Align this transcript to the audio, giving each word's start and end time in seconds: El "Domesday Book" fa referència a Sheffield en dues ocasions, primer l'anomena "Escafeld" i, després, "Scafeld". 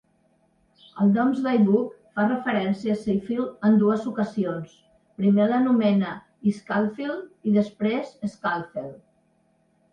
El 1.03 1.09
"Domesday 1.17 1.59
Book" 1.67 1.91
fa 2.19 2.25
referència 2.29 2.95
a 2.95 3.01
Sheffield 3.03 3.69
en 3.69 3.77
dues 3.85 4.09
ocasions, 4.13 4.73
primer 5.21 5.47
l'anomena 5.53 6.17
"Escafeld" 6.55 7.23
i, 7.53 7.57
després, 7.63 8.19
"Scafeld". 8.37 9.01